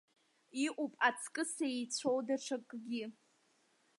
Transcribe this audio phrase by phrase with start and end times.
[0.65, 3.05] Иҟоуп аҵкыс еицәоу даҽакгьы.